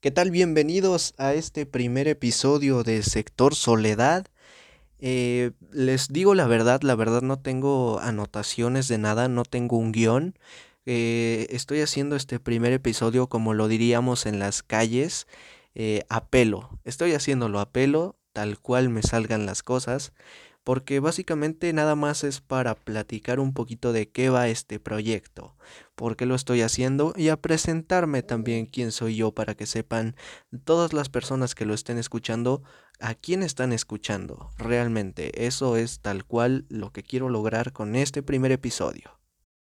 ¿Qué 0.00 0.12
tal? 0.12 0.30
Bienvenidos 0.30 1.12
a 1.18 1.34
este 1.34 1.66
primer 1.66 2.06
episodio 2.06 2.84
de 2.84 3.02
Sector 3.02 3.56
Soledad. 3.56 4.26
Eh, 5.00 5.50
les 5.72 6.06
digo 6.12 6.36
la 6.36 6.46
verdad, 6.46 6.82
la 6.82 6.94
verdad 6.94 7.20
no 7.22 7.40
tengo 7.40 7.98
anotaciones 7.98 8.86
de 8.86 8.96
nada, 8.98 9.26
no 9.26 9.42
tengo 9.42 9.76
un 9.76 9.90
guion. 9.90 10.38
Eh, 10.86 11.48
estoy 11.50 11.80
haciendo 11.80 12.14
este 12.14 12.38
primer 12.38 12.72
episodio 12.72 13.28
como 13.28 13.54
lo 13.54 13.66
diríamos 13.66 14.26
en 14.26 14.38
las 14.38 14.62
calles, 14.62 15.26
eh, 15.74 16.04
a 16.08 16.26
pelo. 16.28 16.78
Estoy 16.84 17.12
haciéndolo 17.14 17.58
a 17.58 17.72
pelo, 17.72 18.14
tal 18.32 18.60
cual 18.60 18.90
me 18.90 19.02
salgan 19.02 19.46
las 19.46 19.64
cosas 19.64 20.12
porque 20.68 21.00
básicamente 21.00 21.72
nada 21.72 21.94
más 21.94 22.24
es 22.24 22.42
para 22.42 22.74
platicar 22.74 23.40
un 23.40 23.54
poquito 23.54 23.94
de 23.94 24.10
qué 24.10 24.28
va 24.28 24.48
este 24.48 24.78
proyecto, 24.78 25.56
por 25.94 26.14
qué 26.14 26.26
lo 26.26 26.34
estoy 26.34 26.60
haciendo 26.60 27.14
y 27.16 27.30
a 27.30 27.40
presentarme 27.40 28.22
también 28.22 28.66
quién 28.66 28.92
soy 28.92 29.16
yo 29.16 29.32
para 29.32 29.54
que 29.54 29.64
sepan 29.64 30.14
todas 30.66 30.92
las 30.92 31.08
personas 31.08 31.54
que 31.54 31.64
lo 31.64 31.72
estén 31.72 31.96
escuchando 31.96 32.62
a 33.00 33.14
quién 33.14 33.42
están 33.42 33.72
escuchando. 33.72 34.50
Realmente 34.58 35.46
eso 35.46 35.78
es 35.78 36.00
tal 36.00 36.26
cual 36.26 36.66
lo 36.68 36.92
que 36.92 37.02
quiero 37.02 37.30
lograr 37.30 37.72
con 37.72 37.96
este 37.96 38.22
primer 38.22 38.52
episodio. 38.52 39.18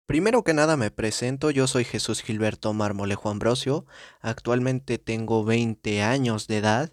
Primero 0.07 0.45
que 0.45 0.55
nada 0.55 0.77
me 0.77 0.93
presento, 0.93 1.51
yo 1.51 1.67
soy 1.67 1.83
Jesús 1.83 2.23
Gilberto 2.23 2.73
Marmolejo 2.73 3.31
Ambrosio, 3.31 3.85
actualmente 4.21 4.99
tengo 4.99 5.45
20 5.45 6.05
años 6.05 6.47
de 6.47 6.59
edad, 6.59 6.93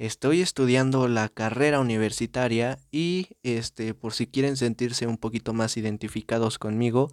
Estoy 0.00 0.40
estudiando 0.40 1.08
la 1.08 1.28
carrera 1.28 1.78
universitaria 1.78 2.78
y 2.90 3.28
este 3.42 3.92
por 3.92 4.14
si 4.14 4.26
quieren 4.26 4.56
sentirse 4.56 5.06
un 5.06 5.18
poquito 5.18 5.52
más 5.52 5.76
identificados 5.76 6.58
conmigo, 6.58 7.12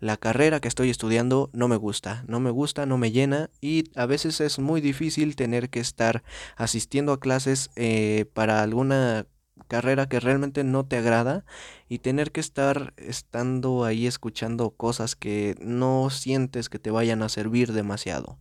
la 0.00 0.18
carrera 0.18 0.60
que 0.60 0.68
estoy 0.68 0.90
estudiando 0.90 1.48
no 1.54 1.66
me 1.66 1.76
gusta, 1.76 2.26
no 2.28 2.38
me 2.38 2.50
gusta, 2.50 2.84
no 2.84 2.98
me 2.98 3.10
llena 3.10 3.48
y 3.62 3.84
a 3.94 4.04
veces 4.04 4.42
es 4.42 4.58
muy 4.58 4.82
difícil 4.82 5.34
tener 5.34 5.70
que 5.70 5.80
estar 5.80 6.24
asistiendo 6.56 7.14
a 7.14 7.20
clases 7.20 7.70
eh, 7.74 8.26
para 8.34 8.62
alguna 8.62 9.24
carrera 9.68 10.08
que 10.08 10.20
realmente 10.20 10.64
no 10.64 10.86
te 10.86 10.96
agrada 10.96 11.44
y 11.88 11.98
tener 11.98 12.32
que 12.32 12.40
estar 12.40 12.94
estando 12.96 13.84
ahí 13.84 14.06
escuchando 14.06 14.70
cosas 14.70 15.16
que 15.16 15.56
no 15.60 16.10
sientes 16.10 16.68
que 16.68 16.78
te 16.78 16.90
vayan 16.90 17.22
a 17.22 17.28
servir 17.28 17.72
demasiado. 17.72 18.38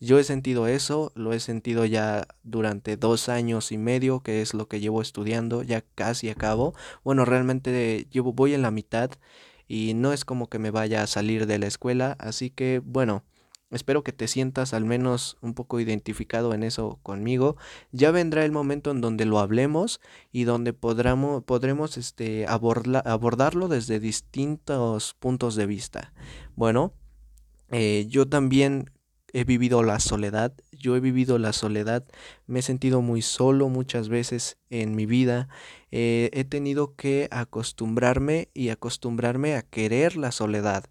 Yo 0.00 0.18
he 0.18 0.24
sentido 0.24 0.66
eso, 0.68 1.12
lo 1.14 1.32
he 1.32 1.40
sentido 1.40 1.84
ya 1.84 2.26
durante 2.42 2.96
dos 2.96 3.28
años 3.28 3.72
y 3.72 3.78
medio, 3.78 4.20
que 4.20 4.42
es 4.42 4.54
lo 4.54 4.68
que 4.68 4.80
llevo 4.80 5.02
estudiando, 5.02 5.62
ya 5.62 5.82
casi 5.94 6.30
acabo. 6.30 6.74
Bueno, 7.04 7.24
realmente 7.24 8.06
voy 8.22 8.54
en 8.54 8.62
la 8.62 8.70
mitad 8.70 9.10
y 9.66 9.94
no 9.94 10.12
es 10.12 10.24
como 10.24 10.48
que 10.48 10.58
me 10.58 10.70
vaya 10.70 11.02
a 11.02 11.06
salir 11.06 11.46
de 11.46 11.58
la 11.58 11.66
escuela, 11.66 12.16
así 12.18 12.50
que 12.50 12.80
bueno. 12.84 13.24
Espero 13.70 14.02
que 14.02 14.12
te 14.12 14.28
sientas 14.28 14.72
al 14.72 14.86
menos 14.86 15.36
un 15.42 15.52
poco 15.52 15.78
identificado 15.78 16.54
en 16.54 16.62
eso 16.62 16.98
conmigo. 17.02 17.56
Ya 17.92 18.10
vendrá 18.10 18.44
el 18.46 18.52
momento 18.52 18.90
en 18.90 19.02
donde 19.02 19.26
lo 19.26 19.38
hablemos 19.40 20.00
y 20.32 20.44
donde 20.44 20.72
podremos, 20.72 21.44
podremos 21.44 21.98
este, 21.98 22.46
abordarlo 22.46 23.68
desde 23.68 24.00
distintos 24.00 25.14
puntos 25.18 25.54
de 25.54 25.66
vista. 25.66 26.14
Bueno, 26.56 26.94
eh, 27.70 28.06
yo 28.08 28.26
también 28.26 28.90
he 29.34 29.44
vivido 29.44 29.82
la 29.82 30.00
soledad, 30.00 30.54
yo 30.72 30.96
he 30.96 31.00
vivido 31.00 31.38
la 31.38 31.52
soledad, 31.52 32.04
me 32.46 32.60
he 32.60 32.62
sentido 32.62 33.02
muy 33.02 33.20
solo 33.20 33.68
muchas 33.68 34.08
veces 34.08 34.56
en 34.70 34.94
mi 34.94 35.04
vida, 35.04 35.48
eh, 35.90 36.30
he 36.32 36.44
tenido 36.44 36.94
que 36.94 37.28
acostumbrarme 37.30 38.48
y 38.54 38.70
acostumbrarme 38.70 39.54
a 39.54 39.62
querer 39.62 40.16
la 40.16 40.32
soledad. 40.32 40.84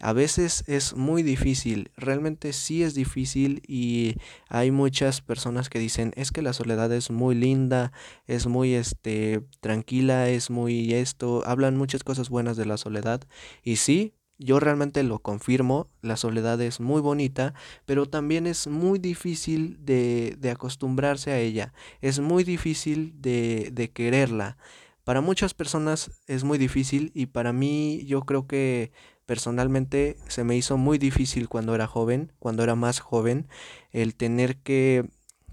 A 0.00 0.12
veces 0.12 0.62
es 0.68 0.94
muy 0.94 1.24
difícil, 1.24 1.90
realmente 1.96 2.52
sí 2.52 2.84
es 2.84 2.94
difícil 2.94 3.62
y 3.66 4.14
hay 4.48 4.70
muchas 4.70 5.20
personas 5.22 5.68
que 5.68 5.80
dicen 5.80 6.12
es 6.14 6.30
que 6.30 6.40
la 6.42 6.52
soledad 6.52 6.92
es 6.92 7.10
muy 7.10 7.34
linda, 7.34 7.92
es 8.26 8.46
muy 8.46 8.74
este 8.74 9.42
tranquila, 9.60 10.28
es 10.28 10.50
muy 10.50 10.94
esto, 10.94 11.42
hablan 11.46 11.76
muchas 11.76 12.04
cosas 12.04 12.28
buenas 12.28 12.56
de 12.56 12.66
la 12.66 12.76
soledad 12.76 13.22
y 13.64 13.76
sí, 13.76 14.14
yo 14.38 14.60
realmente 14.60 15.02
lo 15.02 15.18
confirmo, 15.18 15.90
la 16.00 16.16
soledad 16.16 16.60
es 16.60 16.78
muy 16.78 17.00
bonita, 17.00 17.54
pero 17.84 18.06
también 18.06 18.46
es 18.46 18.68
muy 18.68 19.00
difícil 19.00 19.78
de, 19.80 20.36
de 20.38 20.50
acostumbrarse 20.52 21.32
a 21.32 21.40
ella, 21.40 21.72
es 22.00 22.20
muy 22.20 22.44
difícil 22.44 23.14
de, 23.20 23.70
de 23.72 23.90
quererla. 23.90 24.58
Para 25.02 25.22
muchas 25.22 25.54
personas 25.54 26.10
es 26.26 26.44
muy 26.44 26.58
difícil 26.58 27.10
y 27.14 27.26
para 27.26 27.52
mí 27.52 28.04
yo 28.04 28.20
creo 28.20 28.46
que 28.46 28.92
personalmente 29.28 30.16
se 30.26 30.42
me 30.42 30.56
hizo 30.56 30.78
muy 30.78 30.96
difícil 30.96 31.50
cuando 31.50 31.74
era 31.74 31.86
joven, 31.86 32.32
cuando 32.38 32.62
era 32.62 32.74
más 32.74 32.98
joven, 32.98 33.46
el 33.92 34.14
tener 34.14 34.56
que, 34.56 35.04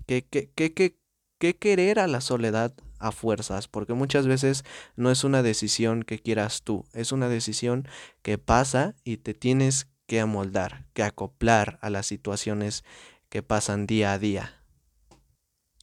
que, 0.05 0.25
que, 0.25 0.49
que, 0.55 0.97
que 1.39 1.57
querer 1.57 1.99
a 1.99 2.07
la 2.07 2.21
soledad 2.21 2.73
a 2.99 3.11
fuerzas, 3.11 3.67
porque 3.67 3.93
muchas 3.93 4.27
veces 4.27 4.63
no 4.95 5.11
es 5.11 5.25
una 5.25 5.43
decisión 5.43 6.03
que 6.03 6.19
quieras 6.19 6.61
tú, 6.63 6.85
es 6.93 7.11
una 7.11 7.27
decisión 7.27 7.85
que 8.21 8.37
pasa 8.37 8.95
y 9.03 9.17
te 9.17 9.33
tienes 9.33 9.89
que 10.07 10.21
amoldar, 10.21 10.85
que 10.93 11.03
acoplar 11.03 11.77
a 11.81 11.89
las 11.89 12.05
situaciones 12.05 12.85
que 13.27 13.43
pasan 13.43 13.87
día 13.87 14.13
a 14.13 14.19
día. 14.19 14.63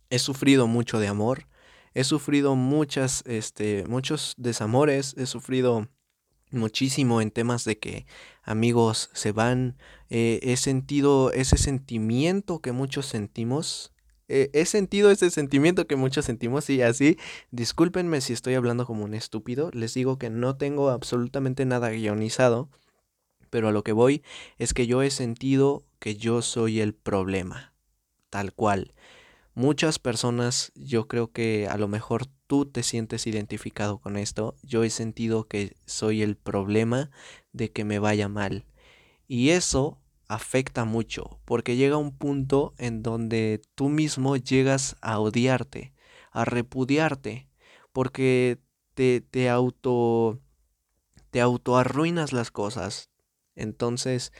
He 0.08 0.18
sufrido 0.18 0.66
mucho 0.66 0.98
de 0.98 1.08
amor, 1.08 1.46
he 1.92 2.04
sufrido 2.04 2.56
muchas, 2.56 3.22
este, 3.26 3.84
muchos 3.86 4.32
desamores, 4.38 5.14
he 5.18 5.26
sufrido 5.26 5.90
muchísimo 6.52 7.20
en 7.20 7.30
temas 7.30 7.64
de 7.64 7.78
que 7.78 8.06
amigos 8.42 9.10
se 9.12 9.32
van. 9.32 9.76
Eh, 10.10 10.40
he 10.42 10.56
sentido 10.56 11.32
ese 11.32 11.56
sentimiento 11.56 12.60
que 12.60 12.72
muchos 12.72 13.06
sentimos. 13.06 13.92
Eh, 14.28 14.50
he 14.52 14.64
sentido 14.64 15.10
ese 15.10 15.30
sentimiento 15.30 15.86
que 15.86 15.96
muchos 15.96 16.24
sentimos 16.24 16.70
y 16.70 16.80
así, 16.80 17.18
discúlpenme 17.50 18.20
si 18.20 18.32
estoy 18.32 18.54
hablando 18.54 18.86
como 18.86 19.04
un 19.04 19.12
estúpido, 19.12 19.70
les 19.74 19.92
digo 19.92 20.16
que 20.16 20.30
no 20.30 20.56
tengo 20.56 20.88
absolutamente 20.88 21.66
nada 21.66 21.90
guionizado, 21.90 22.70
pero 23.50 23.68
a 23.68 23.72
lo 23.72 23.84
que 23.84 23.92
voy 23.92 24.22
es 24.58 24.72
que 24.72 24.86
yo 24.86 25.02
he 25.02 25.10
sentido 25.10 25.84
que 25.98 26.16
yo 26.16 26.40
soy 26.40 26.80
el 26.80 26.94
problema, 26.94 27.74
tal 28.30 28.54
cual. 28.54 28.94
Muchas 29.54 29.98
personas, 29.98 30.72
yo 30.74 31.08
creo 31.08 31.30
que 31.30 31.68
a 31.68 31.76
lo 31.76 31.86
mejor 31.86 32.26
tú 32.52 32.66
te 32.66 32.82
sientes 32.82 33.26
identificado 33.26 33.96
con 33.96 34.18
esto, 34.18 34.56
yo 34.62 34.84
he 34.84 34.90
sentido 34.90 35.48
que 35.48 35.74
soy 35.86 36.20
el 36.20 36.36
problema 36.36 37.10
de 37.54 37.72
que 37.72 37.86
me 37.86 37.98
vaya 37.98 38.28
mal. 38.28 38.66
Y 39.26 39.48
eso 39.52 40.02
afecta 40.28 40.84
mucho, 40.84 41.40
porque 41.46 41.76
llega 41.76 41.96
un 41.96 42.14
punto 42.14 42.74
en 42.76 43.02
donde 43.02 43.62
tú 43.74 43.88
mismo 43.88 44.36
llegas 44.36 44.96
a 45.00 45.18
odiarte, 45.18 45.94
a 46.30 46.44
repudiarte, 46.44 47.48
porque 47.90 48.58
te, 48.92 49.22
te 49.22 49.48
auto 49.48 50.38
te 51.30 51.40
auto 51.40 51.78
arruinas 51.78 52.34
las 52.34 52.50
cosas. 52.50 53.08
Entonces, 53.54 54.30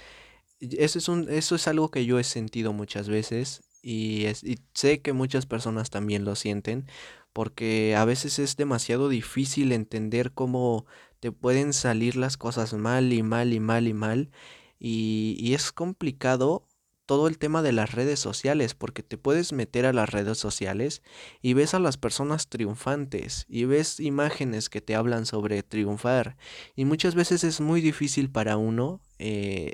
eso 0.60 0.98
es, 0.98 1.08
un, 1.08 1.30
eso 1.30 1.54
es 1.54 1.66
algo 1.66 1.90
que 1.90 2.04
yo 2.04 2.18
he 2.18 2.24
sentido 2.24 2.74
muchas 2.74 3.08
veces 3.08 3.62
y, 3.82 4.26
sé 4.74 5.00
que 5.00 5.12
muchas 5.12 5.44
personas 5.46 5.90
también 5.90 6.24
lo 6.24 6.36
sienten 6.36 6.86
porque 7.32 7.94
a 7.96 8.04
veces 8.04 8.38
es 8.38 8.56
demasiado 8.56 9.08
difícil 9.08 9.72
entender 9.72 10.32
cómo 10.32 10.86
te 11.20 11.32
pueden 11.32 11.72
salir 11.72 12.16
las 12.16 12.36
cosas 12.36 12.74
mal 12.74 13.12
y 13.12 13.22
mal 13.22 13.52
y 13.52 13.60
mal 13.60 13.88
y 13.88 13.94
mal 13.94 14.30
y, 14.78 15.36
y 15.38 15.54
es 15.54 15.72
complicado 15.72 16.66
todo 17.06 17.28
el 17.28 17.38
tema 17.38 17.62
de 17.62 17.72
las 17.72 17.92
redes 17.92 18.20
sociales, 18.20 18.74
porque 18.74 19.02
te 19.02 19.18
puedes 19.18 19.52
meter 19.52 19.86
a 19.86 19.92
las 19.92 20.10
redes 20.10 20.38
sociales 20.38 21.02
y 21.42 21.52
ves 21.52 21.74
a 21.74 21.78
las 21.78 21.96
personas 21.98 22.48
triunfantes 22.48 23.44
y 23.48 23.64
ves 23.64 24.00
imágenes 24.00 24.68
que 24.68 24.80
te 24.80 24.94
hablan 24.94 25.26
sobre 25.26 25.62
triunfar 25.62 26.36
y 26.74 26.84
muchas 26.84 27.14
veces 27.14 27.44
es 27.44 27.60
muy 27.60 27.80
difícil 27.80 28.30
para 28.30 28.56
uno 28.56 29.00
eh, 29.18 29.72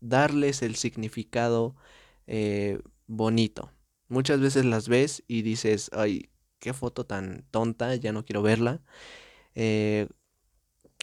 darles 0.00 0.62
el 0.62 0.76
significado 0.76 1.76
eh, 2.26 2.80
bonito. 3.06 3.70
Muchas 4.08 4.40
veces 4.40 4.64
las 4.64 4.88
ves 4.88 5.24
y 5.26 5.42
dices, 5.42 5.90
ay, 5.92 6.30
qué 6.62 6.72
foto 6.72 7.04
tan 7.04 7.44
tonta, 7.50 7.94
ya 7.96 8.12
no 8.12 8.24
quiero 8.24 8.40
verla. 8.40 8.80
Eh, 9.56 10.08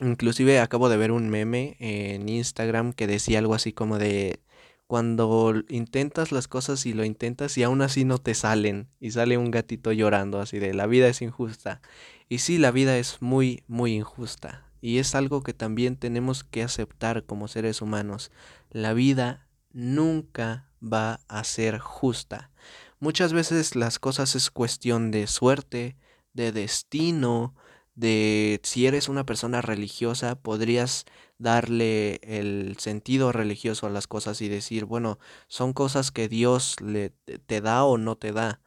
inclusive 0.01 0.59
acabo 0.59 0.87
de 0.89 0.97
ver 0.97 1.11
un 1.11 1.29
meme 1.29 1.75
en 1.79 2.29
Instagram 2.29 2.93
que 2.93 3.07
decía 3.07 3.39
algo 3.39 3.53
así 3.53 3.73
como 3.73 3.99
de 3.99 4.39
cuando 4.87 5.53
intentas 5.67 6.31
las 6.31 6.47
cosas 6.47 6.85
y 6.85 6.93
lo 6.93 7.03
intentas 7.03 7.57
y 7.57 7.63
aún 7.63 7.81
así 7.81 8.05
no 8.05 8.19
te 8.19 8.33
salen 8.33 8.87
y 9.01 9.11
sale 9.11 9.37
un 9.37 9.51
gatito 9.51 9.91
llorando 9.91 10.39
así 10.39 10.59
de 10.59 10.73
la 10.73 10.87
vida 10.87 11.09
es 11.09 11.21
injusta. 11.21 11.81
Y 12.29 12.39
sí, 12.39 12.57
la 12.57 12.71
vida 12.71 12.97
es 12.97 13.21
muy, 13.21 13.63
muy 13.67 13.95
injusta. 13.95 14.65
Y 14.81 14.99
es 14.99 15.13
algo 15.13 15.43
que 15.43 15.53
también 15.53 15.97
tenemos 15.97 16.45
que 16.45 16.63
aceptar 16.63 17.25
como 17.25 17.49
seres 17.49 17.81
humanos. 17.81 18.31
La 18.71 18.93
vida 18.93 19.47
nunca 19.73 20.69
va 20.81 21.19
a 21.27 21.43
ser 21.43 21.79
justa. 21.79 22.49
Muchas 22.99 23.31
veces 23.31 23.75
las 23.75 23.97
cosas 23.97 24.35
es 24.35 24.51
cuestión 24.51 25.09
de 25.11 25.27
suerte, 25.27 25.95
de 26.33 26.51
destino, 26.51 27.55
de 27.95 28.59
si 28.63 28.87
eres 28.87 29.07
una 29.07 29.25
persona 29.25 29.61
religiosa, 29.61 30.35
podrías 30.35 31.05
darle 31.37 32.19
el 32.23 32.77
sentido 32.77 33.31
religioso 33.31 33.87
a 33.87 33.89
las 33.89 34.07
cosas 34.07 34.41
y 34.41 34.49
decir, 34.49 34.83
bueno, 34.83 35.17
son 35.47 35.71
cosas 35.71 36.11
que 36.11 36.27
Dios 36.27 36.75
le, 36.81 37.09
te 37.09 37.61
da 37.61 37.85
o 37.85 37.97
no 37.97 38.17
te 38.17 38.33
da. 38.33 38.61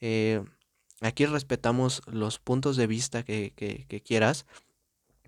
Eh, 0.00 0.42
aquí 1.02 1.26
respetamos 1.26 2.02
los 2.06 2.38
puntos 2.38 2.76
de 2.76 2.86
vista 2.86 3.22
que, 3.22 3.52
que 3.54 4.02
quieras. 4.02 4.46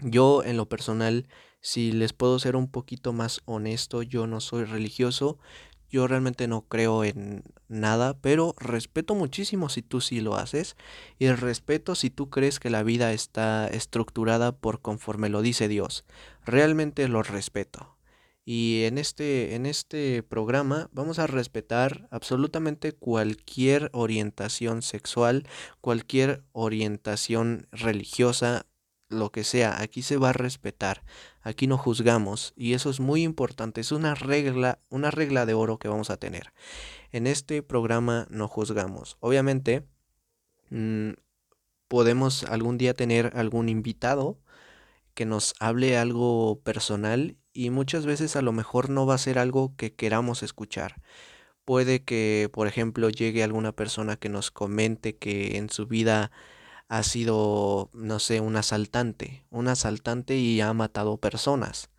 Yo 0.01 0.43
en 0.45 0.57
lo 0.57 0.69
personal, 0.69 1.29
si 1.61 1.93
les 1.93 2.13
puedo 2.13 2.39
ser 2.39 2.57
un 2.57 2.71
poquito 2.71 3.13
más 3.13 3.41
honesto, 3.47 4.03
yo 4.03 4.27
no 4.27 4.41
soy 4.41 4.65
religioso, 4.65 5.39
yo 5.91 6.07
realmente 6.07 6.49
no 6.49 6.63
creo 6.63 7.05
en 7.05 7.45
nada, 7.69 8.19
pero 8.21 8.55
respeto 8.59 9.15
muchísimo 9.15 9.69
si 9.69 9.83
tú 9.83 10.01
sí 10.01 10.21
lo 10.21 10.37
haces 10.37 10.77
y 11.19 11.29
respeto 11.31 11.95
si 11.95 12.11
tú 12.11 12.31
crees 12.31 12.61
que 12.61 12.71
la 12.71 12.83
vida 12.83 13.13
está 13.13 13.69
estructurada 13.69 14.53
por 14.53 14.81
conforme 14.81 15.29
lo 15.29 15.43
dice 15.43 15.69
Dios. 15.69 16.05
Realmente 16.45 17.09
lo 17.09 17.23
respeto. 17.23 17.97
Y 18.49 18.85
en 18.85 18.97
este, 18.97 19.57
en 19.57 19.67
este 19.67 20.23
programa 20.23 20.89
vamos 20.93 21.19
a 21.19 21.27
respetar 21.27 22.07
absolutamente 22.13 22.93
cualquier 22.93 23.91
orientación 23.93 24.83
sexual, 24.83 25.49
cualquier 25.81 26.45
orientación 26.53 27.67
religiosa, 27.73 28.67
lo 29.09 29.31
que 29.31 29.45
sea, 29.45 29.81
aquí 29.81 30.03
se 30.03 30.17
va 30.17 30.31
a 30.31 30.33
respetar, 30.33 31.05
aquí 31.43 31.67
no 31.67 31.79
juzgamos 31.79 32.53
y 32.57 32.75
eso 32.75 32.91
es 32.91 33.01
muy 33.01 33.23
importante, 33.23 33.81
es 33.81 33.93
una 33.93 34.15
regla, 34.15 34.81
una 34.91 35.11
regla 35.11 35.47
de 35.47 35.55
oro 35.55 35.79
que 35.79 35.89
vamos 35.89 36.11
a 36.11 36.17
tener. 36.17 36.53
En 37.13 37.27
este 37.27 37.63
programa 37.63 38.27
no 38.31 38.49
juzgamos. 38.49 39.17
Obviamente, 39.21 39.87
mm, 40.71 41.11
podemos 41.89 42.45
algún 42.45 42.79
día 42.79 42.95
tener 42.95 43.33
algún 43.37 43.69
invitado 43.69 44.41
que 45.15 45.27
nos 45.27 45.55
hable 45.61 45.97
algo 45.97 46.61
personal 46.63 47.37
y 47.53 47.71
muchas 47.71 48.07
veces 48.07 48.37
a 48.37 48.43
lo 48.43 48.53
mejor 48.53 48.91
no 48.91 49.07
va 49.07 49.15
a 49.15 49.19
ser 49.19 49.39
algo 49.39 49.75
que 49.77 49.95
queramos 49.95 50.43
escuchar. 50.43 50.97
Puede 51.65 52.05
que, 52.05 52.51
por 52.53 52.69
ejemplo, 52.69 53.09
llegue 53.11 53.43
alguna 53.43 53.73
persona 53.73 54.17
que 54.17 54.29
nos 54.29 54.51
comente 54.51 55.17
que 55.17 55.57
en 55.57 55.71
su 55.71 55.87
vida 55.87 56.31
ha 56.89 57.03
sido, 57.03 57.91
no 57.93 58.19
sé, 58.19 58.41
un 58.41 58.57
asaltante, 58.57 59.45
un 59.51 59.69
asaltante 59.69 60.37
y 60.37 60.61
ha 60.61 60.73
matado 60.73 61.19
personas. 61.19 61.91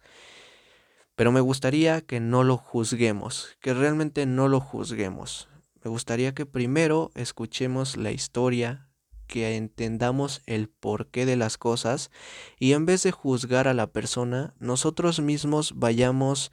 Pero 1.16 1.32
me 1.32 1.42
gustaría 1.42 2.02
que 2.02 2.20
no 2.20 2.44
lo 2.44 2.58
juzguemos, 2.58 3.58
que 3.60 3.74
realmente 3.74 4.26
no 4.26 4.48
lo 4.48 4.60
juzguemos. 4.60 5.50
Me 5.84 5.90
gustaría 5.90 6.34
que 6.34 6.46
primero 6.46 7.12
escuchemos 7.16 7.98
la 7.98 8.12
historia, 8.12 8.88
que 9.26 9.58
entendamos 9.58 10.42
el 10.46 10.70
porqué 10.70 11.26
de 11.26 11.36
las 11.36 11.58
cosas 11.58 12.12
y 12.60 12.74
en 12.74 12.86
vez 12.86 13.04
de 13.04 13.12
juzgar 13.12 13.68
a 13.68 13.74
la 13.74 13.88
persona, 13.88 14.54
nosotros 14.60 15.20
mismos 15.20 15.74
vayamos 15.76 16.52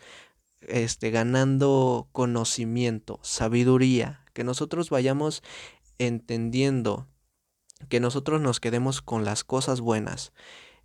este, 0.60 1.10
ganando 1.10 2.08
conocimiento, 2.12 3.20
sabiduría, 3.22 4.24
que 4.32 4.44
nosotros 4.44 4.90
vayamos 4.90 5.42
entendiendo 5.98 7.06
que 7.88 8.00
nosotros 8.00 8.40
nos 8.40 8.60
quedemos 8.60 9.02
con 9.02 9.24
las 9.24 9.44
cosas 9.44 9.80
buenas. 9.80 10.32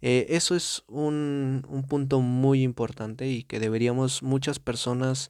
Eh, 0.01 0.27
eso 0.29 0.55
es 0.55 0.83
un, 0.87 1.65
un, 1.67 1.83
punto 1.83 2.21
muy 2.21 2.63
importante 2.63 3.27
y 3.27 3.43
que 3.43 3.59
deberíamos 3.59 4.23
muchas 4.23 4.57
personas 4.59 5.29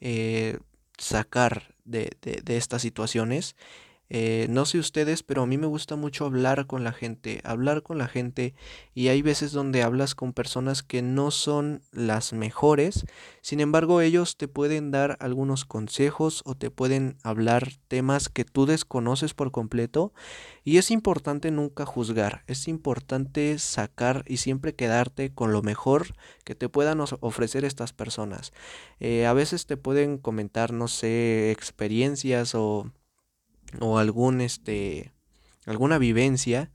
eh, 0.00 0.58
sacar 0.96 1.74
de, 1.84 2.10
de, 2.22 2.40
de 2.42 2.56
estas 2.56 2.82
situaciones 2.82 3.54
eh, 4.10 4.46
no 4.48 4.64
sé 4.64 4.78
ustedes, 4.78 5.22
pero 5.22 5.42
a 5.42 5.46
mí 5.46 5.58
me 5.58 5.66
gusta 5.66 5.94
mucho 5.94 6.24
hablar 6.24 6.66
con 6.66 6.82
la 6.82 6.92
gente, 6.92 7.40
hablar 7.44 7.82
con 7.82 7.98
la 7.98 8.08
gente 8.08 8.54
y 8.94 9.08
hay 9.08 9.20
veces 9.20 9.52
donde 9.52 9.82
hablas 9.82 10.14
con 10.14 10.32
personas 10.32 10.82
que 10.82 11.02
no 11.02 11.30
son 11.30 11.82
las 11.92 12.32
mejores, 12.32 13.04
sin 13.42 13.60
embargo 13.60 14.00
ellos 14.00 14.38
te 14.38 14.48
pueden 14.48 14.90
dar 14.90 15.18
algunos 15.20 15.66
consejos 15.66 16.42
o 16.46 16.54
te 16.54 16.70
pueden 16.70 17.18
hablar 17.22 17.72
temas 17.88 18.30
que 18.30 18.44
tú 18.44 18.64
desconoces 18.64 19.34
por 19.34 19.50
completo 19.50 20.14
y 20.64 20.78
es 20.78 20.90
importante 20.90 21.50
nunca 21.50 21.84
juzgar, 21.84 22.44
es 22.46 22.66
importante 22.66 23.58
sacar 23.58 24.24
y 24.26 24.38
siempre 24.38 24.74
quedarte 24.74 25.34
con 25.34 25.52
lo 25.52 25.62
mejor 25.62 26.14
que 26.44 26.54
te 26.54 26.70
puedan 26.70 27.00
ofrecer 27.00 27.64
estas 27.66 27.92
personas. 27.92 28.52
Eh, 29.00 29.26
a 29.26 29.32
veces 29.32 29.66
te 29.66 29.76
pueden 29.76 30.18
comentar, 30.18 30.72
no 30.72 30.88
sé, 30.88 31.50
experiencias 31.50 32.54
o 32.54 32.90
o 33.80 33.98
algún 33.98 34.40
este 34.40 35.12
alguna 35.68 35.98
vivencia. 35.98 36.70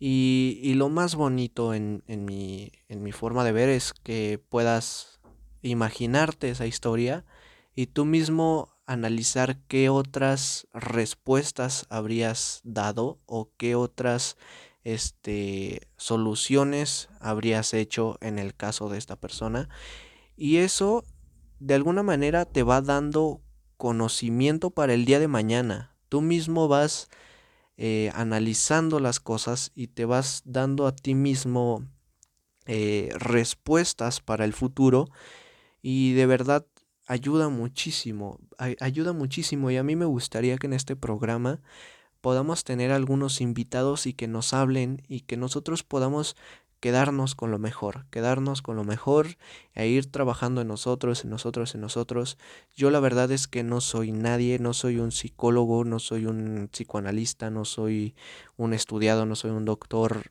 Y, 0.00 0.60
y 0.62 0.74
lo 0.74 0.88
más 0.88 1.16
bonito 1.16 1.74
en, 1.74 2.04
en, 2.06 2.24
mi, 2.24 2.70
en 2.88 3.02
mi 3.02 3.10
forma 3.10 3.44
de 3.44 3.52
ver 3.52 3.68
es 3.68 3.92
que 3.92 4.40
puedas 4.48 5.20
imaginarte 5.62 6.50
esa 6.50 6.66
historia 6.66 7.24
y 7.74 7.86
tú 7.86 8.04
mismo 8.04 8.76
analizar 8.86 9.58
qué 9.66 9.88
otras 9.88 10.68
respuestas 10.72 11.86
habrías 11.90 12.60
dado 12.62 13.18
o 13.26 13.50
qué 13.56 13.74
otras 13.74 14.36
este, 14.84 15.88
soluciones 15.96 17.08
habrías 17.20 17.74
hecho 17.74 18.18
en 18.20 18.38
el 18.38 18.54
caso 18.54 18.88
de 18.88 18.98
esta 18.98 19.16
persona. 19.16 19.68
Y 20.36 20.58
eso 20.58 21.04
de 21.58 21.74
alguna 21.74 22.04
manera 22.04 22.44
te 22.44 22.62
va 22.62 22.80
dando 22.82 23.42
conocimiento 23.76 24.70
para 24.70 24.94
el 24.94 25.04
día 25.04 25.18
de 25.18 25.28
mañana 25.28 25.97
Tú 26.08 26.20
mismo 26.20 26.68
vas 26.68 27.08
eh, 27.76 28.10
analizando 28.14 29.00
las 29.00 29.20
cosas 29.20 29.72
y 29.74 29.88
te 29.88 30.04
vas 30.04 30.42
dando 30.44 30.86
a 30.86 30.94
ti 30.94 31.14
mismo 31.14 31.84
eh, 32.66 33.10
respuestas 33.18 34.20
para 34.20 34.44
el 34.44 34.52
futuro 34.52 35.08
y 35.80 36.12
de 36.14 36.26
verdad 36.26 36.66
ayuda 37.06 37.48
muchísimo, 37.48 38.38
ayuda 38.58 39.12
muchísimo 39.12 39.70
y 39.70 39.76
a 39.76 39.82
mí 39.82 39.96
me 39.96 40.04
gustaría 40.04 40.58
que 40.58 40.66
en 40.66 40.74
este 40.74 40.96
programa 40.96 41.60
podamos 42.20 42.64
tener 42.64 42.90
algunos 42.90 43.40
invitados 43.40 44.06
y 44.06 44.12
que 44.12 44.28
nos 44.28 44.52
hablen 44.52 45.02
y 45.08 45.20
que 45.20 45.36
nosotros 45.36 45.84
podamos 45.84 46.36
quedarnos 46.80 47.34
con 47.34 47.50
lo 47.50 47.58
mejor, 47.58 48.06
quedarnos 48.10 48.62
con 48.62 48.76
lo 48.76 48.84
mejor 48.84 49.36
e 49.74 49.88
ir 49.88 50.10
trabajando 50.10 50.60
en 50.60 50.68
nosotros, 50.68 51.24
en 51.24 51.30
nosotros, 51.30 51.74
en 51.74 51.80
nosotros. 51.80 52.38
Yo 52.76 52.90
la 52.90 53.00
verdad 53.00 53.30
es 53.32 53.48
que 53.48 53.62
no 53.62 53.80
soy 53.80 54.12
nadie, 54.12 54.58
no 54.58 54.74
soy 54.74 54.98
un 54.98 55.10
psicólogo, 55.10 55.84
no 55.84 55.98
soy 55.98 56.26
un 56.26 56.68
psicoanalista, 56.70 57.50
no 57.50 57.64
soy 57.64 58.14
un 58.56 58.74
estudiado, 58.74 59.26
no 59.26 59.34
soy 59.34 59.50
un 59.50 59.64
doctor, 59.64 60.30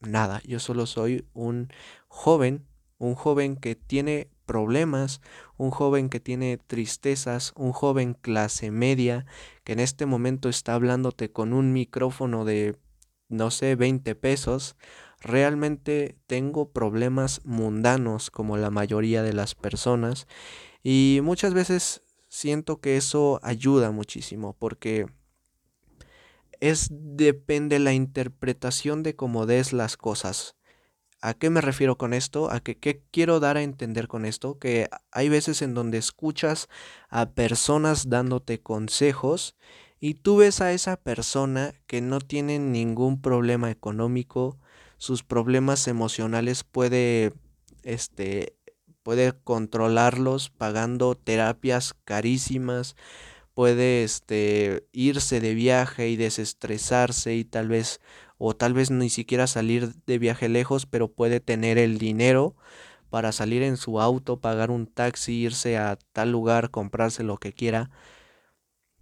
nada. 0.00 0.40
Yo 0.44 0.58
solo 0.60 0.86
soy 0.86 1.26
un 1.34 1.68
joven, 2.08 2.66
un 2.98 3.14
joven 3.14 3.56
que 3.56 3.74
tiene 3.74 4.28
problemas, 4.46 5.20
un 5.56 5.70
joven 5.70 6.08
que 6.08 6.20
tiene 6.20 6.58
tristezas, 6.58 7.52
un 7.56 7.72
joven 7.72 8.14
clase 8.14 8.70
media 8.70 9.26
que 9.64 9.72
en 9.72 9.80
este 9.80 10.06
momento 10.06 10.48
está 10.48 10.74
hablándote 10.74 11.30
con 11.30 11.52
un 11.52 11.72
micrófono 11.72 12.44
de 12.44 12.76
no 13.32 13.50
sé, 13.50 13.74
20 13.76 14.14
pesos, 14.14 14.76
realmente 15.22 16.18
tengo 16.26 16.72
problemas 16.72 17.40
mundanos 17.44 18.30
como 18.30 18.56
la 18.56 18.70
mayoría 18.70 19.22
de 19.22 19.32
las 19.32 19.54
personas 19.54 20.26
y 20.82 21.20
muchas 21.22 21.54
veces 21.54 22.02
siento 22.28 22.80
que 22.80 22.96
eso 22.96 23.40
ayuda 23.42 23.90
muchísimo 23.90 24.56
porque 24.58 25.06
es 26.60 26.88
depende 26.90 27.78
la 27.78 27.92
interpretación 27.92 29.02
de 29.02 29.16
cómo 29.16 29.46
des 29.46 29.72
las 29.72 29.96
cosas. 29.96 30.56
¿A 31.20 31.34
qué 31.34 31.50
me 31.50 31.60
refiero 31.60 31.98
con 31.98 32.14
esto? 32.14 32.50
¿A 32.50 32.60
qué 32.60 33.04
quiero 33.12 33.38
dar 33.38 33.56
a 33.56 33.62
entender 33.62 34.08
con 34.08 34.24
esto? 34.24 34.58
Que 34.58 34.88
hay 35.12 35.28
veces 35.28 35.62
en 35.62 35.74
donde 35.74 35.98
escuchas 35.98 36.68
a 37.10 37.30
personas 37.30 38.08
dándote 38.08 38.60
consejos 38.60 39.56
y 40.00 40.14
tú 40.14 40.38
ves 40.38 40.60
a 40.60 40.72
esa 40.72 40.96
persona 40.96 41.74
que 41.86 42.00
no 42.00 42.20
tiene 42.20 42.58
ningún 42.58 43.22
problema 43.22 43.70
económico, 43.70 44.58
sus 45.02 45.24
problemas 45.24 45.88
emocionales 45.88 46.62
puede, 46.62 47.32
este, 47.82 48.54
puede 49.02 49.32
controlarlos 49.32 50.50
pagando 50.50 51.16
terapias 51.16 51.92
carísimas, 52.04 52.94
puede 53.52 54.04
este, 54.04 54.86
irse 54.92 55.40
de 55.40 55.54
viaje 55.54 56.08
y 56.08 56.14
desestresarse 56.14 57.34
y 57.34 57.42
tal 57.42 57.66
vez, 57.66 58.00
o 58.38 58.54
tal 58.54 58.74
vez 58.74 58.92
ni 58.92 59.10
siquiera 59.10 59.48
salir 59.48 59.92
de 60.06 60.20
viaje 60.20 60.48
lejos, 60.48 60.86
pero 60.86 61.08
puede 61.08 61.40
tener 61.40 61.78
el 61.78 61.98
dinero 61.98 62.54
para 63.10 63.32
salir 63.32 63.64
en 63.64 63.78
su 63.78 64.00
auto, 64.00 64.38
pagar 64.38 64.70
un 64.70 64.86
taxi, 64.86 65.32
irse 65.32 65.78
a 65.78 65.98
tal 66.12 66.30
lugar, 66.30 66.70
comprarse 66.70 67.24
lo 67.24 67.38
que 67.38 67.52
quiera. 67.52 67.90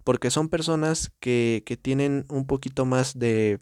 Porque 0.02 0.30
son 0.30 0.49
personas 0.49 1.12
que, 1.21 1.62
que 1.66 1.76
tienen 1.76 2.25
un 2.30 2.47
poquito 2.47 2.87
más 2.87 3.19
de 3.19 3.61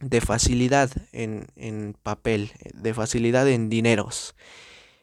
de 0.00 0.20
facilidad 0.20 0.90
en, 1.12 1.46
en 1.56 1.94
papel, 2.02 2.52
de 2.74 2.94
facilidad 2.94 3.48
en 3.48 3.68
dineros. 3.68 4.34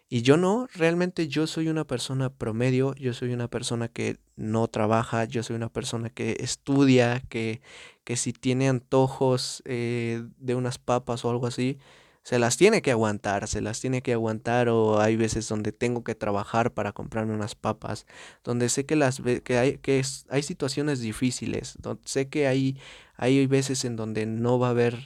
Y 0.08 0.22
yo 0.22 0.38
no, 0.38 0.68
realmente 0.74 1.28
yo 1.28 1.48
soy 1.48 1.68
una 1.68 1.84
persona 1.86 2.30
promedio, 2.30 2.94
yo 2.96 3.14
soy 3.14 3.34
una 3.34 3.48
persona 3.48 3.88
que 3.88 4.18
no 4.36 4.68
trabaja, 4.68 5.25
yo 5.25 5.42
soy 5.42 5.56
una 5.56 5.70
persona 5.70 6.10
que 6.10 6.38
estudia, 6.40 7.22
que, 7.28 7.62
que 8.04 8.16
si 8.16 8.32
tiene 8.32 8.70
antojos 8.70 9.64
eh, 9.66 10.24
de 10.38 10.56
unas 10.56 10.78
papas 10.78 11.25
o 11.25 11.32
algo 11.32 11.48
así, 11.48 11.80
se 12.25 12.39
las 12.39 12.58
tiene 12.58 12.82
que 12.82 12.91
aguantar, 12.91 13.48
se 13.48 13.62
las 13.62 13.79
tiene 13.79 14.01
que 14.01 14.13
aguantar 14.13 14.67
o 14.70 15.00
hay 15.00 15.15
veces 15.15 15.48
donde 15.48 15.72
tengo 15.72 16.03
que 16.03 16.15
trabajar 16.15 16.74
para 16.74 16.91
comprarme 16.91 17.36
unas 17.36 17.53
papas, 17.53 18.08
donde 18.44 18.70
sé 18.70 18.86
que 18.88 18.96
las 18.96 19.22
que 19.44 19.58
hay 19.60 19.77
que 19.77 20.01
hay 20.29 20.44
situaciones 20.44 21.01
difíciles, 21.01 21.77
donde 21.79 22.01
sé 22.05 22.27
que 22.29 22.48
hay 22.48 22.79
hay 23.15 23.46
veces 23.48 23.86
en 23.86 23.96
donde 23.96 24.25
no 24.25 24.58
va 24.60 24.67
a 24.67 24.72
haber 24.72 25.00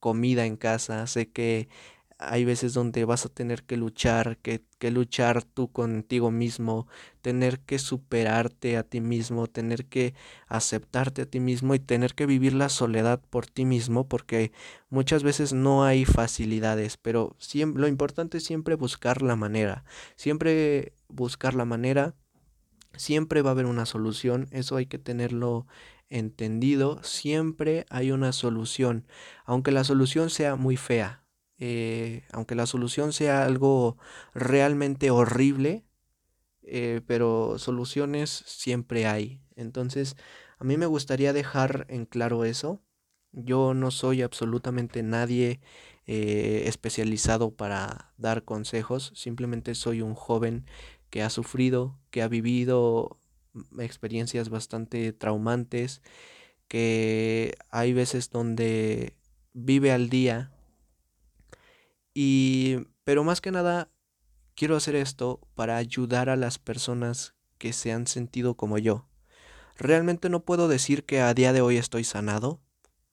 comida 0.00 0.44
en 0.44 0.56
casa, 0.56 1.06
sé 1.06 1.30
que 1.30 1.68
hay 2.18 2.44
veces 2.44 2.72
donde 2.72 3.04
vas 3.04 3.26
a 3.26 3.28
tener 3.28 3.64
que 3.64 3.76
luchar, 3.76 4.38
que, 4.38 4.64
que, 4.78 4.90
luchar 4.90 5.42
tú 5.44 5.70
contigo 5.70 6.30
mismo, 6.30 6.86
tener 7.20 7.60
que 7.60 7.78
superarte 7.78 8.78
a 8.78 8.82
ti 8.84 9.00
mismo, 9.00 9.46
tener 9.46 9.86
que 9.86 10.14
aceptarte 10.46 11.22
a 11.22 11.26
ti 11.26 11.40
mismo 11.40 11.74
y 11.74 11.78
tener 11.78 12.14
que 12.14 12.26
vivir 12.26 12.54
la 12.54 12.70
soledad 12.70 13.20
por 13.28 13.46
ti 13.46 13.66
mismo, 13.66 14.08
porque 14.08 14.52
muchas 14.88 15.22
veces 15.22 15.52
no 15.52 15.84
hay 15.84 16.04
facilidades, 16.06 16.96
pero 16.96 17.36
siempre, 17.38 17.82
lo 17.82 17.88
importante 17.88 18.38
es 18.38 18.44
siempre 18.44 18.76
buscar 18.76 19.20
la 19.20 19.36
manera, 19.36 19.84
siempre 20.16 20.94
buscar 21.08 21.54
la 21.54 21.66
manera, 21.66 22.14
siempre 22.96 23.42
va 23.42 23.50
a 23.50 23.52
haber 23.52 23.66
una 23.66 23.84
solución, 23.84 24.48
eso 24.52 24.76
hay 24.76 24.86
que 24.86 24.98
tenerlo 24.98 25.66
entendido, 26.08 27.02
siempre 27.02 27.84
hay 27.90 28.10
una 28.10 28.32
solución, 28.32 29.06
aunque 29.44 29.72
la 29.72 29.84
solución 29.84 30.30
sea 30.30 30.56
muy 30.56 30.76
fea, 30.78 31.25
eh, 31.58 32.24
aunque 32.32 32.54
la 32.54 32.66
solución 32.66 33.12
sea 33.12 33.44
algo 33.44 33.96
realmente 34.34 35.10
horrible, 35.10 35.84
eh, 36.62 37.00
pero 37.06 37.58
soluciones 37.58 38.30
siempre 38.46 39.06
hay. 39.06 39.40
Entonces, 39.54 40.16
a 40.58 40.64
mí 40.64 40.76
me 40.76 40.86
gustaría 40.86 41.32
dejar 41.32 41.86
en 41.88 42.06
claro 42.06 42.44
eso. 42.44 42.82
Yo 43.32 43.74
no 43.74 43.90
soy 43.90 44.22
absolutamente 44.22 45.02
nadie 45.02 45.60
eh, 46.06 46.64
especializado 46.66 47.54
para 47.54 48.12
dar 48.16 48.44
consejos, 48.44 49.12
simplemente 49.14 49.74
soy 49.74 50.02
un 50.02 50.14
joven 50.14 50.64
que 51.10 51.22
ha 51.22 51.30
sufrido, 51.30 51.98
que 52.10 52.22
ha 52.22 52.28
vivido 52.28 53.18
experiencias 53.78 54.48
bastante 54.48 55.12
traumantes, 55.12 56.02
que 56.68 57.54
hay 57.70 57.92
veces 57.92 58.30
donde 58.30 59.16
vive 59.52 59.92
al 59.92 60.08
día 60.08 60.55
y, 62.18 62.78
pero 63.04 63.24
más 63.24 63.42
que 63.42 63.50
nada, 63.50 63.90
quiero 64.54 64.74
hacer 64.74 64.94
esto 64.94 65.38
para 65.54 65.76
ayudar 65.76 66.30
a 66.30 66.36
las 66.36 66.58
personas 66.58 67.34
que 67.58 67.74
se 67.74 67.92
han 67.92 68.06
sentido 68.06 68.56
como 68.56 68.78
yo. 68.78 69.06
Realmente 69.76 70.30
no 70.30 70.42
puedo 70.42 70.66
decir 70.66 71.04
que 71.04 71.20
a 71.20 71.34
día 71.34 71.52
de 71.52 71.60
hoy 71.60 71.76
estoy 71.76 72.04
sanado, 72.04 72.62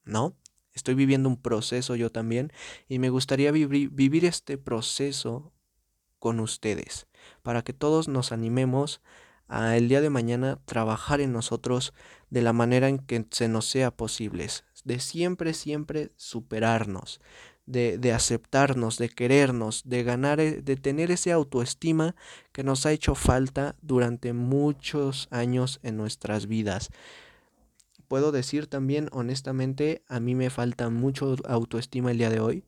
¿no? 0.04 0.34
Estoy 0.72 0.94
viviendo 0.94 1.28
un 1.28 1.36
proceso 1.36 1.96
yo 1.96 2.10
también 2.10 2.50
y 2.88 2.98
me 2.98 3.10
gustaría 3.10 3.52
vivir 3.52 4.24
este 4.24 4.56
proceso 4.56 5.52
con 6.18 6.40
ustedes, 6.40 7.06
para 7.42 7.60
que 7.60 7.74
todos 7.74 8.08
nos 8.08 8.32
animemos 8.32 9.02
a 9.48 9.76
el 9.76 9.90
día 9.90 10.00
de 10.00 10.08
mañana 10.08 10.60
trabajar 10.64 11.20
en 11.20 11.30
nosotros 11.30 11.92
de 12.30 12.40
la 12.40 12.54
manera 12.54 12.88
en 12.88 13.00
que 13.00 13.26
se 13.30 13.48
nos 13.48 13.66
sea 13.66 13.90
posible, 13.90 14.48
de 14.84 14.98
siempre, 14.98 15.52
siempre 15.52 16.10
superarnos, 16.16 17.20
de, 17.66 18.12
aceptarnos, 18.12 18.98
de 18.98 19.08
querernos, 19.08 19.82
de 19.84 20.02
ganar, 20.02 20.40
eh, 20.40 20.60
de 20.62 20.76
tener 20.76 21.10
ese 21.10 21.32
autoestima 21.32 22.14
que 22.52 22.62
nos 22.62 22.84
ha 22.86 22.92
hecho 22.92 23.14
falta 23.14 23.76
durante 23.80 24.32
muchos 24.32 25.28
años 25.30 25.80
en 25.82 25.96
nuestras 25.96 26.46
vidas. 26.46 26.90
Puedo 28.08 28.32
decir 28.32 28.66
también 28.66 29.08
honestamente, 29.12 30.02
a 30.08 30.20
mí 30.20 30.34
me 30.34 30.50
falta 30.50 30.90
mucho 30.90 31.36
autoestima 31.46 32.10
el 32.10 32.18
día 32.18 32.30
de 32.30 32.40
hoy. 32.40 32.64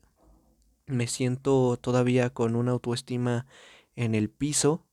Me 0.87 1.07
siento 1.07 1.77
todavía 1.77 2.31
con 2.31 2.55
una 2.55 2.71
autoestima 2.71 3.45
en 3.95 4.15
el 4.15 4.29
piso, 4.29 4.85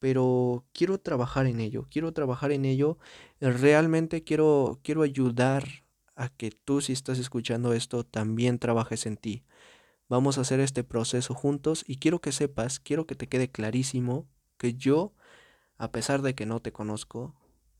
pero 0.00 0.64
quiero 0.72 0.98
trabajar 0.98 1.46
en 1.46 1.60
ello, 1.60 1.86
quiero 1.90 2.12
trabajar 2.12 2.50
en 2.50 2.64
ello. 2.64 2.98
Realmente 3.40 4.24
quiero, 4.24 4.80
quiero 4.82 5.02
ayudar 5.02 5.83
a 6.16 6.28
que 6.28 6.50
tú 6.50 6.80
si 6.80 6.92
estás 6.92 7.18
escuchando 7.18 7.72
esto 7.72 8.04
también 8.04 8.58
trabajes 8.58 9.06
en 9.06 9.16
ti. 9.16 9.44
Vamos 10.08 10.38
a 10.38 10.42
hacer 10.42 10.60
este 10.60 10.84
proceso 10.84 11.34
juntos 11.34 11.84
y 11.86 11.96
quiero 11.96 12.20
que 12.20 12.32
sepas, 12.32 12.78
quiero 12.78 13.06
que 13.06 13.14
te 13.14 13.28
quede 13.28 13.50
clarísimo 13.50 14.28
que 14.58 14.74
yo, 14.74 15.14
a 15.78 15.90
pesar 15.90 16.22
de 16.22 16.34
que 16.34 16.46
no 16.46 16.60
te 16.60 16.72
conozco, 16.72 17.34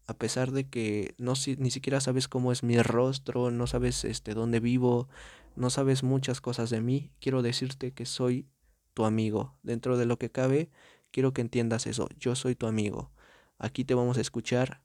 a 0.07 0.15
pesar 0.15 0.53
de 0.53 0.69
que 0.69 1.15
no 1.19 1.35
ni 1.59 1.71
siquiera 1.71 2.01
sabes 2.01 2.29
cómo 2.29 2.53
es 2.53 2.63
mi 2.63 2.81
rostro, 2.81 3.51
no 3.51 3.67
sabes 3.67 4.05
este 4.05 4.35
dónde 4.35 4.61
vivo, 4.61 5.09
no 5.57 5.71
sabes 5.71 6.03
muchas 6.03 6.41
cosas 6.41 6.71
de 6.71 6.81
mí, 6.81 7.13
quiero 7.21 7.43
decirte 7.43 7.93
que 7.93 8.07
soy 8.07 8.49
tu 8.95 9.05
amigo. 9.05 9.59
Dentro 9.63 9.97
de 9.97 10.07
lo 10.07 10.19
que 10.19 10.31
cabe, 10.31 10.71
quiero 11.11 11.33
que 11.33 11.43
entiendas 11.43 11.87
eso. 11.87 12.09
Yo 12.19 12.35
soy 12.35 12.55
tu 12.55 12.67
amigo. 12.67 13.11
Aquí 13.59 13.85
te 13.85 13.95
vamos 13.95 14.19
a 14.19 14.21
escuchar, 14.21 14.83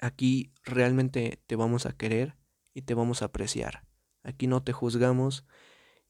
Aquí 0.00 0.52
realmente 0.64 1.42
te 1.46 1.56
vamos 1.56 1.86
a 1.86 1.92
querer 1.92 2.36
y 2.72 2.82
te 2.82 2.94
vamos 2.94 3.22
a 3.22 3.26
apreciar. 3.26 3.84
Aquí 4.22 4.46
no 4.46 4.62
te 4.62 4.72
juzgamos 4.72 5.44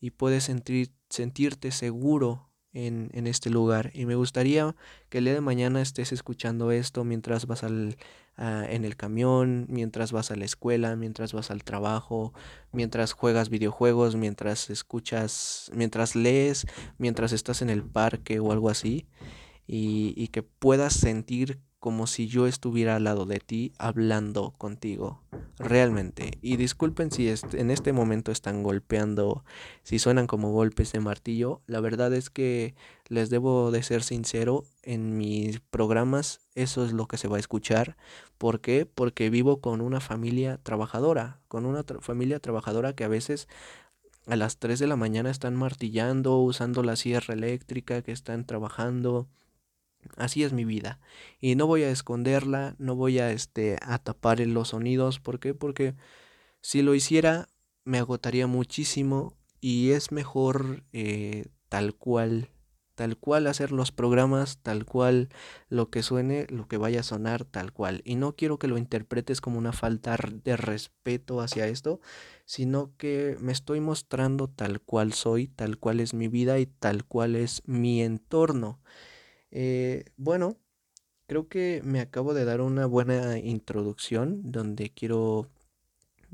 y 0.01 0.11
puedes 0.11 0.45
sentir, 0.45 0.93
sentirte 1.09 1.71
seguro 1.71 2.51
en, 2.73 3.11
en, 3.13 3.27
este 3.27 3.51
lugar. 3.51 3.91
Y 3.95 4.07
me 4.07 4.17
gustaría 4.17 4.75
que 5.09 5.19
el 5.19 5.25
día 5.25 5.35
de 5.35 5.41
mañana 5.41 5.81
estés 5.81 6.13
escuchando 6.13 6.73
esto 6.73 7.05
mientras 7.05 7.47
vas 7.47 7.63
al, 7.63 7.97
en 8.37 8.85
el 8.85 8.97
camión, 8.97 9.67
mientras 9.69 10.13
vas 10.13 10.31
a 10.31 10.37
la 10.37 10.45
escuela, 10.45 10.97
mientras 10.97 11.33
vas 11.33 11.51
al 11.51 11.63
trabajo, 11.63 12.35
mientras 12.73 13.13
juegas 13.13 13.49
videojuegos, 13.49 14.17
mientras 14.17 14.71
escuchas, 14.71 15.71
mientras 15.75 16.17
lees, 16.17 16.67
mientras 16.99 17.33
estás 17.33 17.63
en 17.63 17.71
el 17.71 17.85
parque 17.85 18.41
o 18.41 18.51
algo 18.53 18.71
así. 18.71 19.07
Y, 19.67 20.13
y 20.17 20.29
que 20.29 20.43
puedas 20.43 20.93
sentir 20.95 21.61
como 21.85 22.07
si 22.07 22.29
yo 22.29 22.47
estuviera 22.47 22.97
al 22.97 23.05
lado 23.05 23.27
de 23.27 23.41
ti 23.41 23.75
hablando 23.77 24.55
contigo, 24.57 25.21
realmente. 25.59 26.39
Y 26.41 26.57
disculpen 26.57 27.11
si 27.11 27.29
en 27.29 27.71
este 27.71 27.93
momento 27.93 28.33
están 28.33 28.63
golpeando, 28.63 29.45
si 29.83 29.99
suenan 29.99 30.27
como 30.27 30.51
golpes 30.51 30.93
de 30.93 31.01
martillo, 31.01 31.61
la 31.67 31.81
verdad 31.81 32.15
es 32.15 32.31
que 32.31 32.75
les 33.09 33.29
debo 33.29 33.71
de 33.71 33.83
ser 33.83 34.03
sincero, 34.03 34.65
en 34.83 35.19
mis 35.19 35.61
programas 35.61 36.41
eso 36.55 36.87
es 36.87 36.95
lo 36.95 37.07
que 37.07 37.19
se 37.19 37.29
va 37.29 37.37
a 37.37 37.41
escuchar. 37.41 37.99
¿Por 38.39 38.63
qué? 38.63 38.87
Porque 38.87 39.29
vivo 39.29 39.61
con 39.61 39.83
una 39.83 40.01
familia 40.01 40.57
trabajadora, 40.63 41.43
con 41.49 41.67
una 41.67 41.85
familia 42.01 42.41
trabajadora 42.41 42.95
que 42.95 43.05
a 43.05 43.09
veces 43.09 43.47
a 44.27 44.37
las 44.37 44.57
3 44.57 44.79
de 44.79 44.87
la 44.87 44.97
mañana 44.97 45.29
están 45.29 45.55
martillando, 45.55 46.39
usando 46.39 46.83
la 46.83 46.97
sierra 46.97 47.35
eléctrica, 47.35 48.01
que 48.01 48.13
están 48.13 48.47
trabajando 48.47 49.29
Así 50.17 50.45
es 50.45 50.53
mi 50.53 50.65
vida. 50.65 51.01
Y 51.41 51.55
no 51.55 51.67
voy 51.67 51.83
a 51.83 51.91
esconderla, 51.91 52.77
no 52.79 52.95
voy 52.95 53.19
a, 53.19 53.31
este, 53.31 53.79
a 53.83 53.99
tapar 53.99 54.41
los 54.41 54.69
sonidos. 54.69 55.21
¿Por 55.21 55.41
qué? 55.41 55.55
Porque 55.55 55.95
si 56.61 56.83
lo 56.83 56.95
hiciera 56.95 57.49
me 57.85 57.99
agotaría 57.99 58.47
muchísimo 58.47 59.37
y 59.61 59.91
es 59.91 60.13
mejor 60.13 60.85
eh, 60.93 61.47
tal 61.69 61.95
cual, 61.95 62.51
tal 62.95 63.17
cual 63.17 63.47
hacer 63.47 63.73
los 63.73 63.93
programas, 63.93 64.59
tal 64.59 64.85
cual 64.85 65.29
lo 65.69 65.91
que 65.91 66.03
suene, 66.03 66.47
lo 66.49 66.67
que 66.69 66.77
vaya 66.77 67.01
a 67.01 67.05
sonar, 67.05 67.45
tal 67.45 67.73
cual. 67.73 68.03
Y 68.05 68.17
no 68.17 68.35
quiero 68.37 68.59
que 68.59 68.69
lo 68.69 68.79
interpretes 68.79 69.41
como 69.41 69.59
una 69.59 69.73
falta 69.73 70.17
de 70.45 70.57
respeto 70.57 71.41
hacia 71.41 71.67
esto, 71.67 72.01
sino 72.45 72.95
que 72.97 73.37
me 73.41 73.53
estoy 73.53 73.81
mostrando 73.81 74.49
tal 74.49 74.81
cual 74.81 75.13
soy, 75.13 75.49
tal 75.49 75.79
cual 75.79 76.01
es 76.01 76.15
mi 76.15 76.29
vida 76.29 76.59
y 76.59 76.67
tal 76.67 77.05
cual 77.05 77.37
es 77.37 77.63
mi 77.67 78.03
entorno. 78.03 78.81
Eh, 79.55 80.05
bueno, 80.17 80.59
creo 81.27 81.49
que 81.49 81.81
me 81.85 82.01
acabo 82.01 82.35
de 82.35 82.45
dar 82.45 82.61
una 82.61 82.87
buena 82.87 83.39
introducción 83.39 84.41
donde 84.51 84.91
quiero 84.91 85.49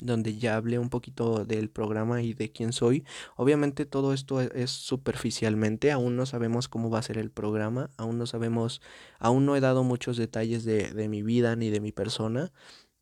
donde 0.03 0.39
ya 0.39 0.57
hablé 0.57 0.79
un 0.79 0.89
poquito 0.89 1.45
del 1.45 1.69
programa 1.69 2.23
y 2.23 2.33
de 2.33 2.51
quién 2.51 2.73
soy. 2.73 3.05
Obviamente 3.37 3.85
todo 3.85 4.15
esto 4.15 4.41
e, 4.41 4.51
es 4.55 4.71
superficialmente, 4.71 5.93
aún 5.93 6.17
no 6.17 6.25
sabemos 6.25 6.69
cómo 6.69 6.89
va 6.89 7.01
a 7.01 7.03
ser 7.03 7.19
el 7.19 7.31
programa, 7.31 7.91
aún 7.99 8.17
no 8.17 8.27
sabemos, 8.27 8.81
aún 9.19 9.45
no 9.45 9.57
he 9.57 9.61
dado 9.61 9.85
muchos 9.85 10.17
detalles 10.17 10.65
de, 10.65 10.91
de 10.93 11.09
mi 11.09 11.23
vida 11.23 11.55
ni 11.55 11.69
de 11.69 11.81
mi 11.81 11.93
persona, 11.93 12.51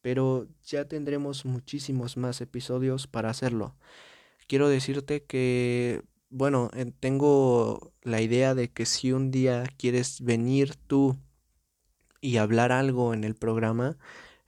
pero 0.01 0.49
ya 0.65 0.87
tendremos 0.87 1.45
muchísimos 1.45 2.17
más 2.17 2.41
episodios 2.41 3.07
para 3.07 3.31
hacerlo. 3.31 3.77
Quiero 4.49 4.69
decirte 4.69 5.23
que 5.23 6.03
bueno, 6.31 6.71
tengo 7.01 7.93
la 8.03 8.21
idea 8.21 8.55
de 8.55 8.71
que 8.71 8.87
si 8.87 9.13
un 9.13 9.31
día 9.31 9.65
quieres 9.77 10.21
venir 10.21 10.75
tú 10.77 11.17
y 12.21 12.37
hablar 12.37 12.73
algo 12.73 13.15
en 13.15 13.25
el 13.25 13.35
programa, 13.35 13.97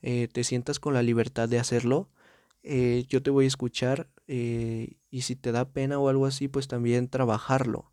eh, 0.01 0.27
te 0.31 0.43
sientas 0.43 0.79
con 0.79 0.93
la 0.93 1.03
libertad 1.03 1.49
de 1.49 1.59
hacerlo. 1.59 2.09
Eh, 2.63 3.05
yo 3.07 3.23
te 3.23 3.31
voy 3.31 3.45
a 3.45 3.47
escuchar 3.47 4.09
eh, 4.27 4.97
y 5.09 5.21
si 5.21 5.35
te 5.35 5.51
da 5.51 5.69
pena 5.69 5.99
o 5.99 6.09
algo 6.09 6.25
así, 6.25 6.47
pues 6.47 6.67
también 6.67 7.07
trabajarlo. 7.09 7.91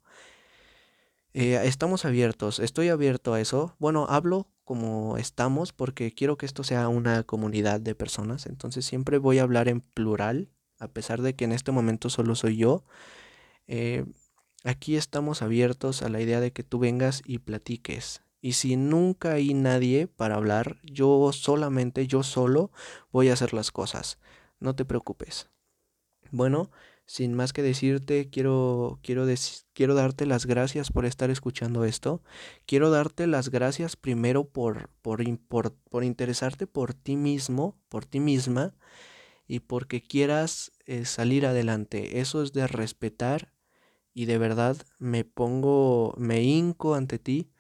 estamos 1.33 2.05
abiertos, 2.05 2.59
estoy 2.59 2.89
abierto 2.89 3.33
a 3.33 3.41
eso. 3.41 3.77
Bueno, 3.79 4.07
hablo 4.09 4.49
como 4.65 5.17
estamos 5.19 5.73
porque 5.73 6.13
quiero 6.13 6.37
que 6.37 6.47
esto 6.47 6.65
sea 6.65 6.89
una 6.89 7.23
comunidad 7.23 7.81
de 7.81 7.95
personas. 7.95 8.47
Entonces 8.47 8.85
siempre 8.85 9.19
voy 9.19 9.39
a 9.39 9.45
hablar 9.45 9.69
en 9.69 9.81
plural, 9.81 10.51
a 10.79 10.89
pesar 10.89 11.23
de 11.23 11.35
que 11.35 11.45
en 11.45 11.53
este 11.53 11.73
momento 11.73 12.11
solo 12.11 12.35
soy 12.35 12.57
yo. 12.57 12.85
Eh, 13.69 14.05
aquí 14.65 14.97
estamos 14.97 15.43
abiertos 15.43 16.03
a 16.03 16.09
la 16.09 16.21
idea 16.21 16.41
de 16.41 16.53
que 16.53 16.65
tú 16.65 16.79
vengas 16.79 17.23
y 17.25 17.39
platiques. 17.39 18.23
Y 18.41 18.53
si 18.53 18.77
nunca 18.77 19.33
hay 19.33 19.55
nadie 19.55 20.07
para 20.07 20.37
hablar, 20.37 20.79
yo 20.83 21.31
solamente, 21.33 22.07
yo 22.07 22.23
solo 22.23 22.71
voy 23.13 23.29
a 23.29 23.33
hacer 23.35 23.53
las 23.53 23.71
cosas. 23.71 24.19
No 24.61 24.75
te 24.75 24.85
preocupes. 24.85 25.51
Bueno, 26.31 26.71
sin 27.09 27.35
más 27.35 27.53
que 27.53 27.63
decirte, 27.63 28.29
quiero, 28.29 29.01
quiero, 29.03 29.27
quiero 29.73 29.95
darte 29.95 30.27
las 30.27 30.47
gracias 30.47 30.93
por 30.93 31.07
estar 31.07 31.31
escuchando 31.31 31.85
esto. 31.85 32.23
Quiero 32.67 32.91
darte 32.91 33.27
las 33.27 33.49
gracias 33.49 33.97
primero 33.97 34.45
por, 34.45 34.91
por, 35.01 35.25
por, 35.89 36.05
interesarte 36.05 36.67
por 36.67 36.93
ti 36.93 37.17
mismo, 37.17 37.79
por 37.89 38.05
ti 38.05 38.21
misma, 38.21 38.75
y 39.47 39.61
porque 39.61 40.03
quieras 40.03 40.73
eh, 40.85 41.07
salir 41.07 41.47
adelante. 41.47 42.21
Eso 42.21 42.43
es 42.43 42.53
de 42.53 42.67
respetar 42.67 43.55
y 44.15 44.27
de 44.27 44.39
verdad 44.39 44.77
me 44.99 45.25
pongo, 45.25 46.15
me 46.17 46.43
hinco 46.43 46.95
ante 46.95 47.19
ti 47.19 47.51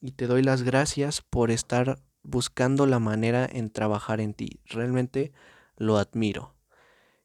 y 0.00 0.12
te 0.12 0.26
doy 0.26 0.42
las 0.42 0.62
gracias 0.62 1.22
por 1.22 1.50
estar 1.50 2.02
buscando 2.22 2.86
la 2.86 2.98
manera 2.98 3.48
en 3.50 3.70
trabajar 3.70 4.20
en 4.20 4.34
ti. 4.34 4.60
Realmente 4.66 5.32
lo 5.76 5.98
admiro. 5.98 6.54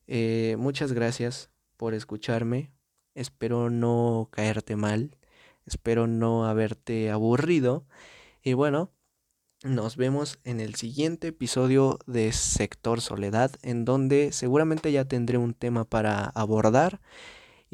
Eh, 0.07 0.55
muchas 0.57 0.93
gracias 0.93 1.49
por 1.77 1.93
escucharme. 1.93 2.71
Espero 3.13 3.69
no 3.69 4.29
caerte 4.31 4.75
mal. 4.75 5.17
Espero 5.65 6.07
no 6.07 6.45
haberte 6.45 7.09
aburrido. 7.11 7.85
Y 8.43 8.53
bueno, 8.53 8.91
nos 9.63 9.97
vemos 9.97 10.37
en 10.43 10.59
el 10.59 10.75
siguiente 10.75 11.29
episodio 11.29 11.97
de 12.05 12.31
Sector 12.33 13.01
Soledad, 13.01 13.51
en 13.63 13.83
donde 13.83 14.31
seguramente 14.31 14.91
ya 14.91 15.05
tendré 15.05 15.37
un 15.37 15.53
tema 15.53 15.85
para 15.85 16.25
abordar. 16.25 17.01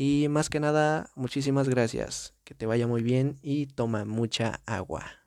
Y 0.04 0.30
más 0.30 0.50
que 0.50 0.60
nada, 0.60 1.12
muchísimas 1.14 1.70
gracias. 1.70 2.34
Que 2.44 2.56
te 2.56 2.66
vaya 2.66 2.88
muy 2.88 3.04
bien 3.04 3.38
y 3.44 3.68
toma 3.68 4.04
mucha 4.04 4.60
agua. 4.66 5.21